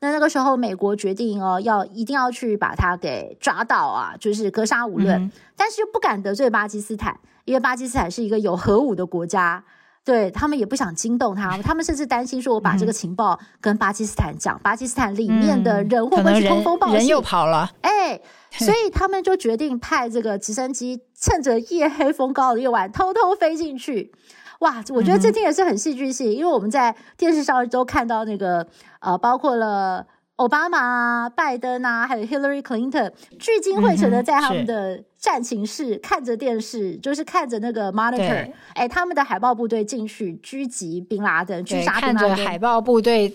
[0.00, 9.62] 那那个时候，美国决定哦，要一定要去把他给抓到啊，就是格杀勿论，嗯，但是又不敢得罪巴基斯坦，因为巴基斯坦是一个有核武的国家。
[10.04, 16.96] 对，他们也不想惊动他，他们甚至担心说，我把这个情报跟巴基斯坦讲，嗯、巴基斯坦里面的人会不会去通风报信？
[16.96, 24.12] 人又跑了，哎，所以他们就决定派这个直升机，趁着夜黑风高的夜晚偷偷飞进去。
[24.60, 28.66] 哇，我觉得这天也是很戏剧性，嗯，因为我们在电视上都看到那个
[29.00, 30.06] 呃，包括了。
[30.42, 41.92] 奥巴马啊，拜登啊，还有 Hillary Clinton 聚精会神的在他们的战情室、嗯、看着电视，就是看着那个 monitor，哎，他们的海豹部队进去狙击宾拉登，狙杀。
[42.00, 43.32] 看着海豹部队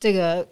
[0.00, 0.48] 这个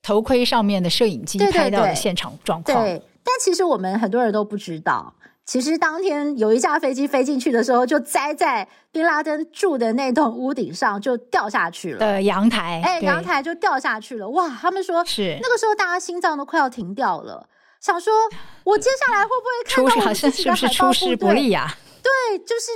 [0.00, 2.84] 头盔上面的摄影机拍到的现场状况。
[2.84, 5.12] 对，对，对，但其实我们很多人都不知道。
[5.50, 11.98] 其实当天有一架飞机飞进去的时候，就栽在宾拉登住的那栋屋顶上，就掉下去了。
[11.98, 14.28] 的阳台，哎，阳台就掉下去了。
[14.28, 17.48] 哇，他们说是那个时候，大家心脏都快要停掉了，
[17.80, 18.14] 想说
[18.62, 20.68] 我接下来会不会看到我自己的海豹部队？
[20.68, 21.74] 是不是出师不利啊？
[22.00, 22.70] 对，就是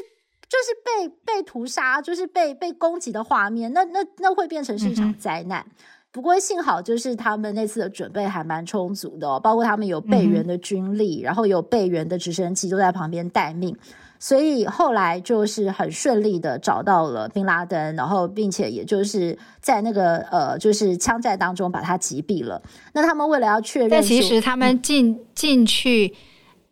[0.49, 5.65] 就是被被屠杀，就是被被攻击的画面，那那那会变成是一场灾难。
[5.65, 5.73] 嗯
[6.15, 13.77] 不过幸好，就是他们那次的准备还蛮充足的哦，包括他们有备援的军力，嗯、然后有备援的直升机都在旁边待命，
[14.21, 22.63] 所以后来就是很顺利的找到了宾拉登，然后并且也就是在那个呃，就是枪战当中把他击毙了。
[22.93, 26.15] 那他们为了要确认，但其实他们进进去，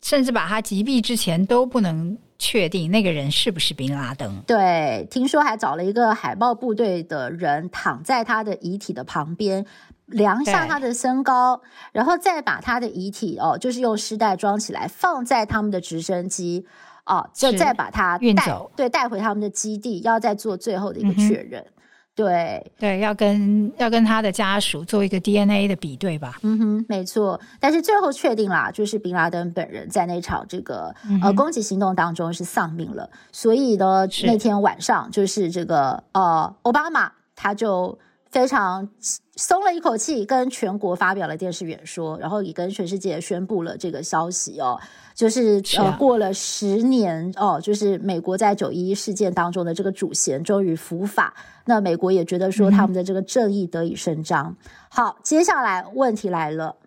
[0.01, 2.17] 甚至把他击毙之前都不能。
[2.43, 4.41] 确定那个人是不是宾拉登？
[4.45, 9.65] 对，听说还找了一个海豹部队的人躺在他的遗体的旁边，
[10.07, 11.61] 量下他的身高，
[11.93, 16.65] 然后再把他的遗体哦，就是用尸袋装起来，放在他们的直升机
[17.05, 21.61] 哦，就再把他带运走，对，带回他们的基地，要再做最后的一个确认。
[21.61, 21.72] 嗯
[22.15, 26.37] 对对，要跟要跟他的家属做一个 DNA 的比对吧？
[26.43, 27.39] 嗯哼，没错。
[27.59, 33.09] 但是最后确定啦，就是宾拉登本人在那场这个、嗯、呃攻击行动当中是丧命了。
[33.31, 37.97] 所以呢，那天晚上就是这个呃奥巴马他就
[38.33, 38.89] 非常
[39.35, 44.79] 松了一口气，跟全国发表了电视演说，然后也跟全世界宣布了这个消息哦，
[45.13, 54.47] 就是，呃过了十年哦，就是美国在九一一事件当中的这个主嫌终于伏法，那美国也觉得说他们的这个正义得以伸张。
[54.47, 54.55] 嗯、
[54.89, 56.77] 好，接下来问题来了，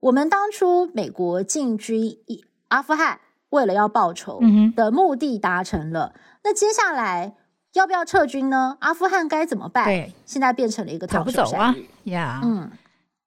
[0.00, 2.18] 我们当初美国进军
[2.68, 4.42] 阿富汗，为了要报仇
[4.76, 7.36] 的目的达成了，嗯、那接下来。
[7.74, 8.76] 要不要撤军呢？
[8.80, 9.84] 阿富汗该怎么办？
[9.84, 12.46] 对，现在变成了一个逃不走啊呀！Yeah.
[12.46, 12.70] 嗯，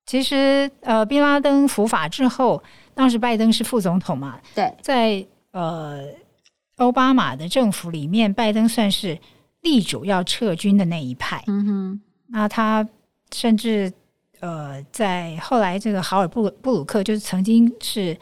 [0.06, 2.62] 其实呃，宾拉登伏法之后，
[2.94, 4.40] 当时拜登是副总统嘛？
[4.54, 6.04] 对，在呃
[6.78, 9.18] 奥巴马的政府里面，拜登算是
[9.62, 11.44] 力主要撤军的那一派。
[11.48, 12.88] 嗯哼，那他
[13.34, 13.92] 甚至
[14.40, 18.18] 呃，在后来这个豪尔布布鲁克就是曾经是。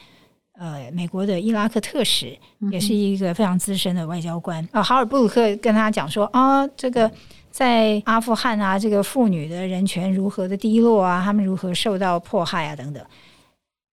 [0.56, 2.38] 呃，美国的伊拉克特使
[2.70, 4.80] 也是一个非常资深的外交官啊。
[4.80, 7.10] 哈、嗯呃、尔布鲁克跟他讲说啊，这个
[7.50, 13.04] 在阿富汗啊，这个妇女的人权如何的低落啊，他们如何受到迫害啊，等等。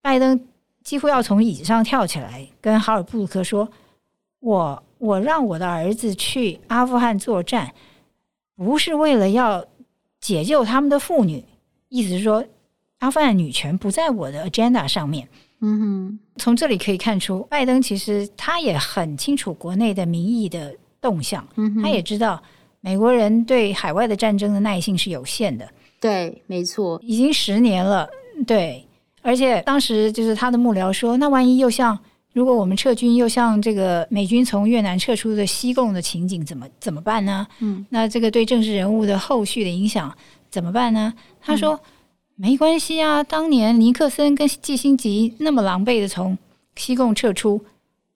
[0.04, 0.40] 拜登
[0.84, 3.68] 几乎要从椅子上跳起来，跟哈尔布鲁克说
[4.40, 7.74] ：“我我让我的儿子去阿富汗作战，
[8.56, 9.66] 不是为了要
[10.20, 11.44] 解救他们的妇女，
[11.90, 12.46] 意思是说，
[13.00, 15.28] 阿富汗女权不在我的 agenda 上面。”
[15.64, 22.42] 嗯哼，从这里可以看出，拜登其实他也很清楚国内的民意的动向，嗯，他也知道
[22.80, 25.68] 美国人对海外的战争的耐性是有限的。
[26.00, 28.10] 对，没错，已经十年了，
[28.48, 28.84] 对，
[29.22, 31.96] 而且当时就是他的幕僚说，那万一又像
[32.34, 37.46] 如果我们撤军，又像这个美军从越南撤出的西贡的情景，怎么怎么办呢？
[37.60, 40.12] 嗯，那这个对政治人物的后续的影响
[40.50, 41.14] 怎么办呢？
[41.40, 41.76] 他说。
[41.76, 41.80] 嗯
[42.42, 46.36] 没关系啊，当年尼克森跟季辛吉那么狼狈的从
[46.76, 47.64] 西贡撤出，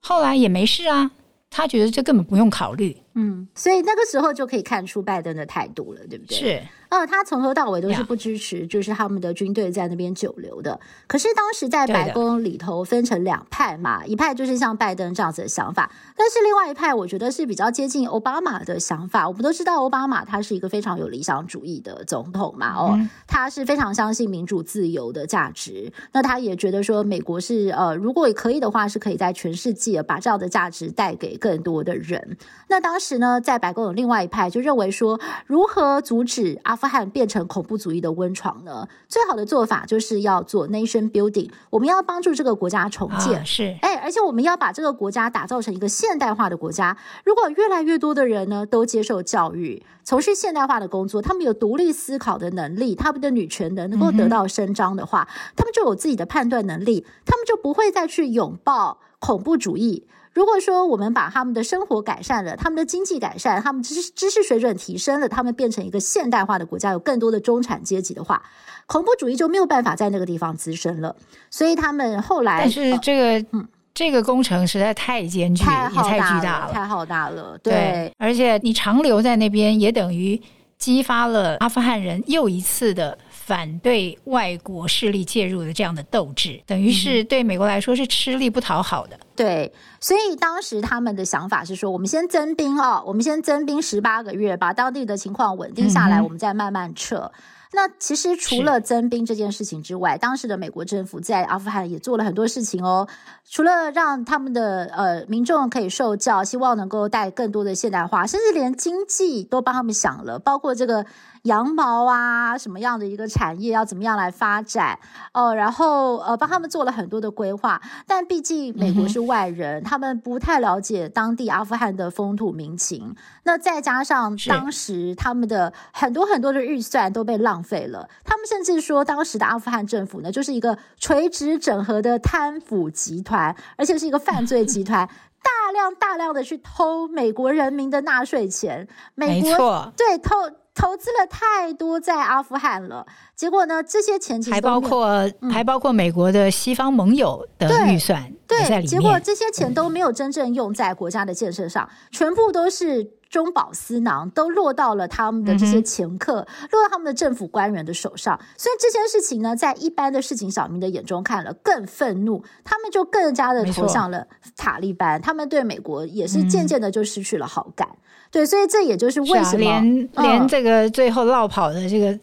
[0.00, 1.12] 后来也没事啊。
[1.48, 2.96] 他觉得这根本不用考虑。
[3.14, 6.36] 嗯，所以那个时候就可以看出拜登的态度了，对不对？
[6.36, 6.62] 是。
[6.88, 10.78] 呃，他从头到尾都是不支持，就是他们的军队在那边久留的。
[11.06, 19.26] 可是当时在白宫里头分成两派嘛，一派就是像拜登这样子的想法，但是另外一派我觉得是比较接近奥巴马的想法。
[19.26, 25.92] 我们都知道奥巴马他是一个非常有理想主义的总统嘛，哦，他是非常相信民主自由的价值。
[26.12, 32.36] 那他也觉得说，美国是呃，如果可以的话，是可以在全世界把这样的价值带给更多的人。
[32.68, 38.86] 那当时呢，在白宫有另外一派就认为说，如何阻止阿富汗变成恐怖主义的温床呢？
[39.08, 43.40] 最好的做法就是要做 nation building，我们要帮助这个国家重建。
[43.40, 46.96] 啊、是，哎，而且我们要把这个国家打造成一个现代化的国家。
[47.24, 60.06] 如果越来越多的人呢都接受教育，从事现代化的工作，他们有独立思考的能力，他们的女权能能够得到伸张的话，嗯、他们就有自己的判断能力，他们就不会再去拥抱恐怖主义。
[60.36, 68.42] 如果说我们把他们的生活改善了，他们的经济改善，他们知识知识水准提升了，他们变成一个现代化的国家，有更多的中产阶级的话，
[68.84, 71.16] 恐怖主义就没有办法在那个地方滋生了。
[71.50, 73.48] 所以他们后来，但是这个、
[73.94, 77.58] 这个工程实在太艰巨，太也太巨大了，太浩大了。
[77.62, 80.38] 对，对，而且你长留在那边，也等于
[80.76, 83.16] 激发了阿富汗人又一次的。
[83.46, 89.14] 反对外国势力介入的这样的斗志，等于是对美国来说是吃力不讨好的。
[89.14, 89.20] 嗯。
[89.36, 97.30] 对，所以当时他们的想法是说，我们先增兵哦，我们先增兵十八个月，把当地的情况稳定下来，嗯、我们再慢慢撤。
[97.72, 103.06] 那其实除了增兵这件事情之外，当时的美国政府在阿富汗也做了很多事情哦。
[103.48, 111.06] 除了让他们的呃民众可以受教，希望能够带更多的现代化，甚至连经济都帮他们想了，包括这个。
[111.46, 114.98] 羊毛啊，什么样的一个产业要怎么样来发展
[115.32, 115.54] 哦？
[115.54, 117.80] 然后呃，帮他们做了很多的规划。
[118.06, 123.14] 但毕竟美国是外人，嗯、他们不太了解当地阿富汗的风土民情。
[123.44, 128.08] 那再加上当时他们的很多很多的预算都被浪费了。
[128.24, 135.08] 他们甚至说，当时的阿富汗政府呢，就是一个垂直整合的贪腐集团，而且是一个犯罪集团，
[135.42, 138.88] 大量大量的去偷美国人民的纳税钱。
[139.14, 140.34] 美国，对，偷。
[140.76, 143.82] 投资了太多在阿富汗了，结果呢？
[143.82, 145.08] 这些钱其实还包括、
[145.40, 158.38] 嗯、还包括美国的西方盟友的预算对，对，结果这些钱都没有真正用在国家的建设上，全部都是中饱私囊，都落到了他们的这些掮客，嗯、落到他们的政府官员的手上。
[158.58, 167.88] 所以这件事情呢，在一般的事情小民的眼中看了更愤怒，他们就更加的投向了塔利班，他们对美国也是渐渐的就失去了好感。
[167.88, 167.96] 嗯
[168.36, 172.18] 对，所以这也就是为什么、啊、连连这个最后落跑的这个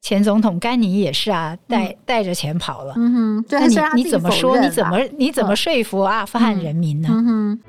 [0.00, 2.94] 前总统甘尼也是啊，带、嗯、带着钱跑了。
[2.96, 4.58] 嗯哼，对，你你怎么说？
[4.58, 7.08] 你怎么你怎么说服阿富汗人民呢？
[7.12, 7.60] 嗯哼。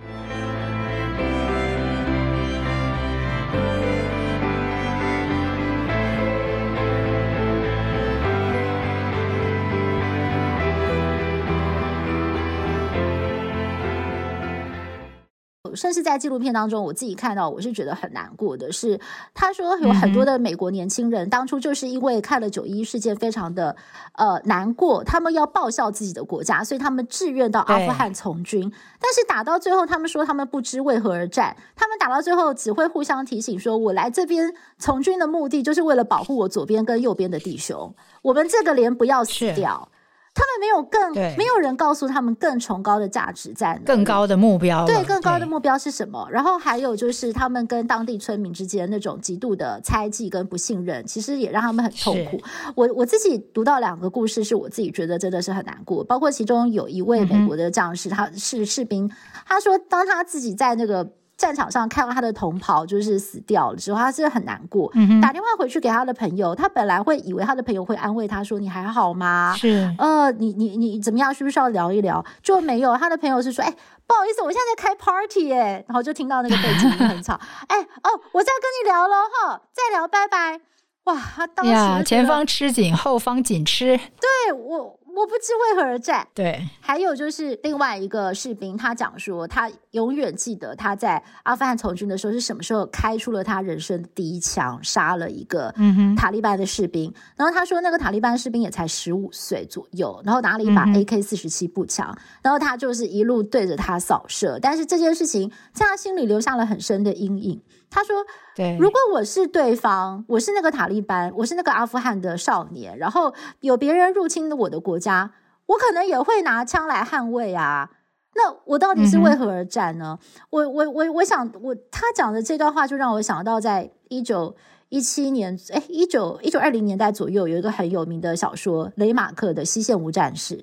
[15.76, 18.70] 甚至在纪录片当中，我自己看到，我是觉得很难过的。
[18.70, 18.99] 是，
[19.34, 23.74] 他说有很多的美国年轻人、嗯、当初就是因为看了九一事件，非常的
[24.18, 39.88] 呃难过，他们要报效自己的国家，所以他们志愿到阿富汗从军，但是打到最后，他们说他们不知为何而战，他们打到最后只会互相提醒说，我来这边从军的目的就是为了保护我左边跟右边的弟兄，我们这个连不要死掉。
[40.36, 44.86] 他们没有更，没有人告诉他们更崇高的价值在哪，更高的目标。
[44.86, 46.28] 对，更高的目标是什么？
[46.32, 52.42] 然后还有就是他们跟当地村民之间那种极度的猜忌跟不信任，其实也让他们很痛苦。
[52.76, 56.04] 我我自己读到两个故事，是我自己觉得真的是很难过。
[56.04, 59.12] 包括其中有一位美国的将士，嗯、他是士兵，
[59.46, 61.08] 他说当他自己在那个。
[61.44, 64.89] 战场上看到他的同袍就是死掉了之后，他是很难过。
[64.96, 69.54] 嗯、打电话回去给他的朋友，他本来会以为他的朋友会安慰他说：“你还好吗？
[69.58, 71.34] 是呃，你你你怎么样？
[71.34, 72.96] 需不需要聊一聊？”就没有。
[72.96, 73.70] 他的朋友是说：“哎，
[74.08, 77.34] 不好意思，我现在在开 party 哎。”然后就听到那个背景音很吵。
[77.68, 80.62] 哎哦，我在跟你聊了哈，再聊，拜拜。
[81.04, 81.66] 哇，他当
[81.98, 83.98] 时前方吃紧，后方紧吃。
[83.98, 84.98] 对我。
[85.16, 86.28] 我不知为何而战。
[86.34, 95.74] 对，还有就是另外一个士兵，他讲说，他永远记得他在阿富汗从军的时候是什么时候开出了他人生第一枪，杀了一个
[96.18, 97.11] 塔利班的士兵。
[97.11, 104.57] 嗯、然后他说，那个塔利班士兵也才十五岁左右，然后拿了一把 AK 四十七步枪，嗯，然后他就是一路对着他扫射。
[104.61, 107.61] 但是这件事情在他心里留下了很深的阴影。
[107.94, 108.26] 他说
[108.58, 115.32] ：“对，如果我是对方，我是那个塔利班，我是那个阿富汗的少年，然后有别人入侵我的国家，
[115.68, 117.91] 我可能也会拿枪来捍卫啊。
[118.34, 120.18] 那我到底是为何而战呢？
[120.20, 124.56] 嗯、我我我我想，我他讲的这段话就让我想到，在一九
[124.89, 130.58] 一七年，哎，一九一九二零年代左右，有一个很有名的小说《雷马克的西线无战事》，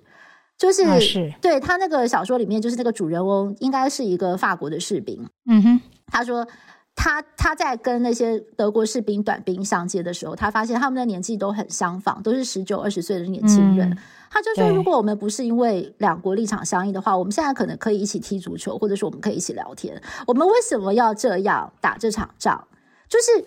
[0.58, 5.28] 就是、啊、是对他那个小说里面，就是那个主人翁应该是一个法国的士兵。
[5.48, 6.44] 嗯哼，他说。”
[7.02, 13.90] 他他在跟那些德国士兵短兵相接的时候，他发现他们的年纪都很相仿，都是十九二十岁的年轻人。
[13.90, 13.96] 嗯、
[14.30, 19.98] 他就说，如果我们不是因为两国立场相异的话，我们现在可能可以一起踢足球，或者说我们可以一起聊天。
[20.26, 22.62] 我们为什么要这样打这场仗？
[23.08, 23.44] 就是。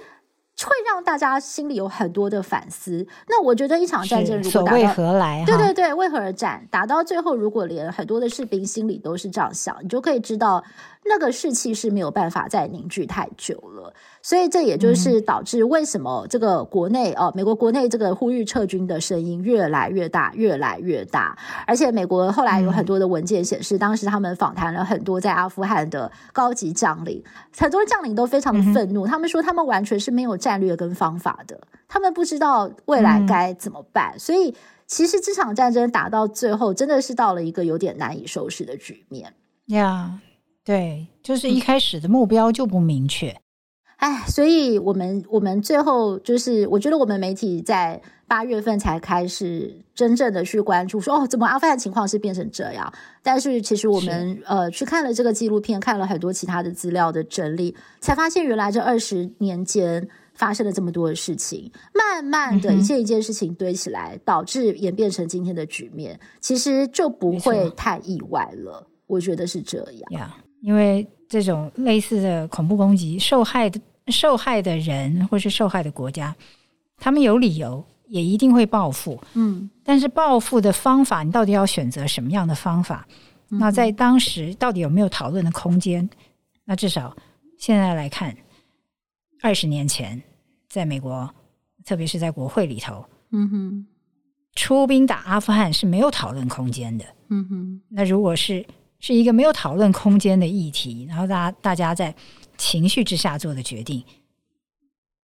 [0.61, 3.05] 会让大家心里有很多的反思。
[3.27, 5.43] 那我觉得一场战争如果打到，为何来？
[5.45, 6.65] 对对对，为何而战？
[6.71, 10.63] 打到最后，如果连很多的士兵心里都是这样想，你就可以知道
[11.05, 13.93] 那个士气是没有办法再凝聚太久了。
[14.23, 21.37] 所以这也就是导致为什么这个国内哦，美国国内这个呼吁撤军的声音越来越大，越来越大。
[21.67, 27.21] 而且美国后来有很多的文件显示，当时他们访谈了很多在阿富汗的高级将领，
[27.57, 31.59] 很多将领都非常的愤怒，他们说他们完全是没有战略跟方法的，
[31.89, 34.17] 他们不知道未来该怎么办。
[34.17, 34.55] 所以
[34.87, 39.33] 其实这场战争打到最后，真的是到了一个有点难以收拾的局面。
[39.65, 40.21] 呀，
[40.63, 43.35] 对，就是一开始的目标就不明确。
[44.03, 52.91] 哎，所以我们我们最后就是，我觉得我们媒体在八月份才开始真正的去关注说，说哦，怎么阿富汗情况是变成这样？
[53.21, 68.85] 但是其实我们呃去看了这个纪录片，看了很多其他的资料的整理，才发现原来这二十年间发生了这么多的事情，慢慢的一件一件事情堆起来，嗯、导致演变成今天的局面，其实就不会太意外了。
[69.07, 70.27] 我觉得是这样，yeah,
[70.59, 73.79] 因为这种类似的恐怖攻击，受害的。
[74.07, 76.35] 受害的人或是受害的国家，
[76.97, 79.21] 他们有理由，也一定会报复。
[79.33, 83.07] 嗯，但是报复的方法，你到底要选择什么样的方法？
[83.49, 86.09] 嗯、那在当时到底有没有讨论的空间？
[86.65, 87.15] 那至少
[87.57, 88.35] 现在来看，
[89.41, 90.21] 二十年前
[90.67, 91.29] 在美国，
[91.85, 93.87] 特别是在国会里头，嗯哼，
[94.53, 97.05] 出兵打阿富汗是没有讨论空间的。
[97.29, 98.65] 嗯哼，那如果是
[98.99, 102.13] 是一个没有讨论空间的议题，然后大家大家在。
[102.63, 104.01] 情绪之下做的决定，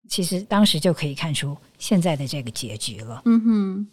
[0.08, 3.22] 其实当时就可以看出现在的这个结局了。
[3.26, 3.88] 嗯哼，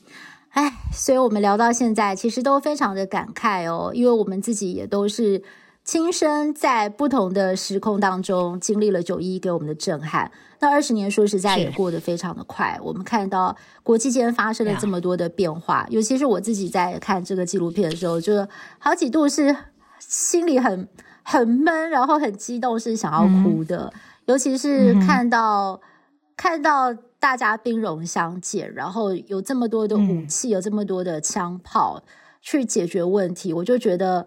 [0.50, 5.42] 哎，所以我们聊到现在，其实都非常的感慨哦，因为我们自己也都是
[5.82, 10.30] 亲身在不同的时空当中经历了九一一给我们的震撼。
[10.60, 18.46] 那二十年说实在也过得非常的快，我们看到国际间发生了这么多的变化，尤其是我自己在看这个纪录片的时候，就
[18.78, 19.56] 好几度是
[19.98, 20.88] 心里很。
[21.22, 23.90] 很闷，然后很激动，是想要哭的。
[23.94, 25.80] 嗯、尤其是看到、嗯、
[26.36, 32.02] 看到大家兵戎相见，然后有这么多的武器，嗯、有这么多的枪炮
[32.40, 34.26] 去解决问题，我就觉得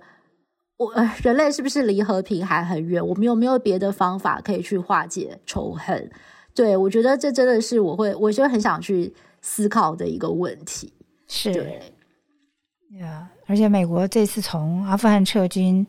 [0.78, 3.06] 我 人类是不是离和平还很远？
[3.06, 6.10] 我们有没有别的方法可以去化解仇恨？
[6.54, 10.94] 对，我觉得这真的是我会，我就很想去思考的一个问题。
[11.28, 11.94] 是，对，
[13.00, 15.86] 呀，而且美国这次从阿富汗撤军。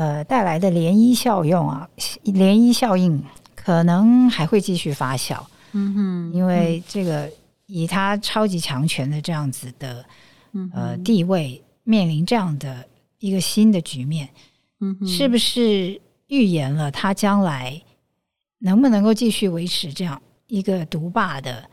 [0.00, 1.86] 呃带来的涟漪效用啊，
[2.24, 3.22] 涟漪效应
[3.54, 5.38] 可能还会继续发酵。
[5.72, 7.30] 嗯哼，因为这个
[7.66, 10.02] 以他超级强权的这样子的
[10.72, 12.82] 呃地位，面临这样的
[13.18, 14.26] 一个新的局面，
[14.80, 17.78] 嗯哼，是不是预言了他将来
[18.58, 21.68] 能不能够继续维持这样一个独霸的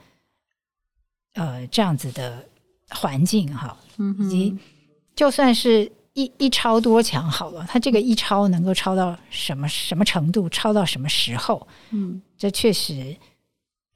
[1.35, 2.45] 呃这样子的
[2.89, 3.77] 环境哈？
[3.95, 4.57] 嗯哼，以及
[5.15, 11.67] 就算是一一超多强好了，他这个一超能够超到什么什么程度，超到什么时候？
[11.91, 13.15] 嗯，这确实。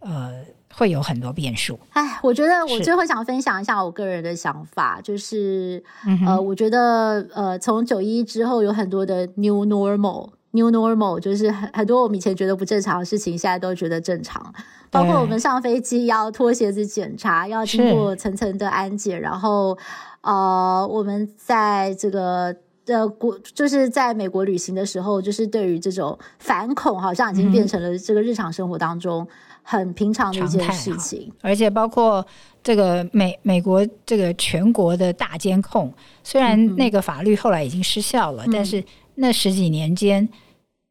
[0.04, 0.32] 呃，
[0.74, 1.80] 会有很多变数。
[1.92, 14.52] 哎，我觉得我最后想分享一下我个人的想法，是就是、嗯、呃，我觉得呃，从九一之后有很多的 new normal，new normal 就是很很多我们以前觉得不正常的事情，现在都觉得正常。
[14.90, 19.78] 包括我们上飞机要脱鞋子检查，要经过层层的安检，然后
[20.22, 22.56] 呃，我们在这个
[22.86, 29.24] 的国就是在美国旅行的时候，就是对于这种反恐，好像已经变成了这个日常生活当中。
[29.24, 29.28] 嗯
[29.64, 32.26] 很平常的一件事情，而且包括
[32.64, 35.94] 这个美美国这个全国的大监控，
[36.24, 40.28] 虽然那个法律后来已经失效了，嗯、但是那十几年间，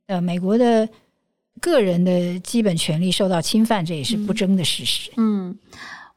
[0.07, 0.89] 呃，美国的
[1.61, 5.11] 个人的基本权利受到侵犯，这也是不争的事实。
[5.17, 5.59] 嗯，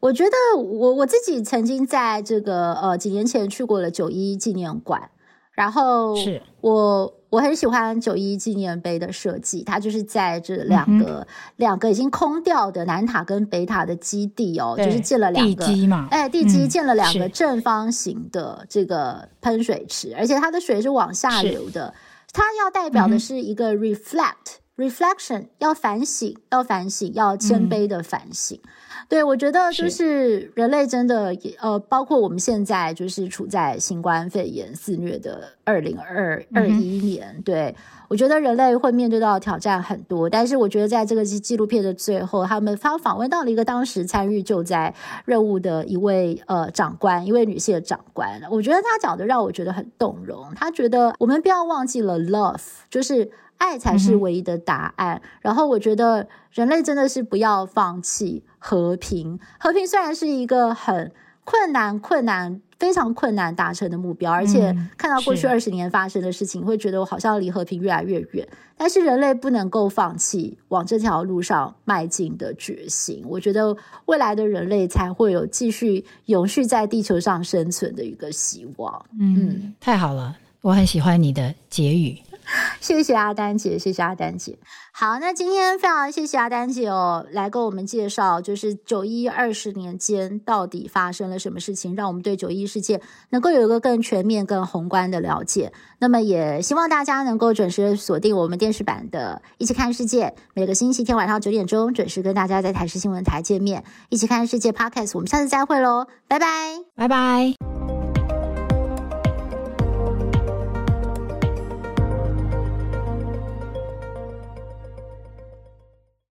[0.04, 5.10] 我觉得我我自己曾经在这个呃几年前去过了九一纪念馆，
[5.54, 7.14] 然后是我。
[7.34, 21.92] 我很喜欢九一纪念碑的设计，它就是在这两个、嗯、两个已经空掉的南塔跟北塔的基地哦，就是建了两个地基嘛，哎，地基建了两个正方形的这个喷水池，嗯、而且它的水是往下流的，
[22.32, 28.62] 它要代表的是一个 reflect、嗯、reflection，要反省，要反省，要谦卑的反省。
[29.04, 37.76] 嗯对，我觉得就是人类真的，呃，包括我们现在就是处在新冠肺炎肆虐的二零二二一年，对，
[38.08, 40.30] 我觉得人类会面对到挑战很多。
[40.30, 44.94] 但是我觉得在这个纪录片的最后，他们他访问到了一个当时参与救灾
[45.26, 50.54] 任务的一位呃长官，一位女性的长官，我觉得她讲的让我觉得很动容。
[50.56, 53.30] 她觉得我们不要忘记了 love，就是。
[53.58, 55.22] 爱才是唯一的答案。
[55.24, 59.40] 嗯、然后我觉得人类真的是不要放弃和平。
[59.60, 61.12] 和平虽然是一个很
[61.44, 68.48] 困难、困难、非常困难达成的目标，而且看到过去二十年发生的事情，会觉得我好像离和平越来越远。
[68.76, 73.24] 但是人类不能够放弃往这条路上迈进的决心。
[73.28, 73.76] 我觉得
[74.06, 79.06] 未来的人类才会有继续永续在地球上生存的一个希望。
[79.20, 82.18] 嗯，嗯，太好了，我很喜欢你的结语。
[82.82, 84.58] 谢谢阿丹姐，谢谢阿丹姐。
[84.92, 95.74] 好，那今天非常谢谢阿丹姐哦，来跟我们介绍，就是九一二十年间到底发生了什么事情，让我们对九一事件能够有一个更全面、更宏观的了解。
[96.00, 106.48] 那么也希望大家能够准时锁定我们电视版的《一起看世界》，每个星期天晚上九点钟准时跟大家在台视新闻台见面，《一起看世界》Podcast，我们下次再会喽，拜拜，
[106.96, 107.73] 拜拜。